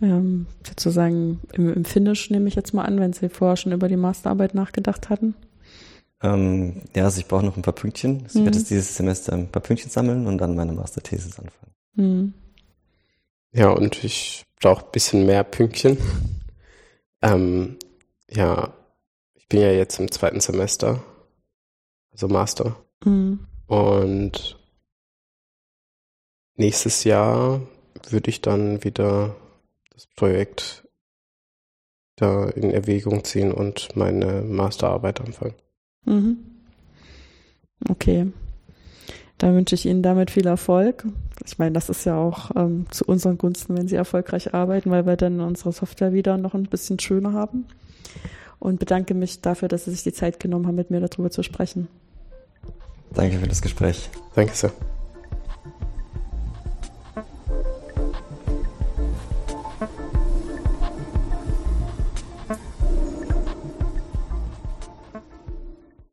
[0.00, 3.88] ähm, sozusagen im, im Finish nehme ich jetzt mal an, wenn Sie vorher schon über
[3.88, 5.34] die Masterarbeit nachgedacht hatten.
[6.22, 8.22] Ähm, ja, also ich brauche noch ein paar Pünktchen.
[8.24, 8.42] Also mhm.
[8.42, 11.72] Ich werde jetzt dieses Semester ein paar Pünktchen sammeln und dann meine Masterthesis anfangen.
[11.94, 12.34] Mhm.
[13.52, 15.96] Ja, und ich brauche ein bisschen mehr Pünktchen.
[17.22, 17.78] Ähm,
[18.30, 18.72] ja,
[19.34, 21.02] ich bin ja jetzt im zweiten Semester,
[22.10, 22.76] also Master.
[23.04, 23.46] Mhm.
[23.66, 24.58] Und
[26.54, 27.60] nächstes Jahr
[28.08, 29.36] würde ich dann wieder
[29.90, 30.86] das Projekt
[32.16, 35.54] da in Erwägung ziehen und meine Masterarbeit anfangen.
[36.04, 36.38] Mhm.
[37.88, 38.32] Okay.
[39.38, 41.04] Dann wünsche ich Ihnen damit viel Erfolg.
[41.46, 45.06] Ich meine, das ist ja auch ähm, zu unseren Gunsten, wenn Sie erfolgreich arbeiten, weil
[45.06, 47.66] wir dann unsere Software wieder noch ein bisschen schöner haben.
[48.58, 51.44] Und bedanke mich dafür, dass Sie sich die Zeit genommen haben, mit mir darüber zu
[51.44, 51.86] sprechen.
[53.14, 54.10] Danke für das Gespräch.
[54.34, 54.72] Danke sehr.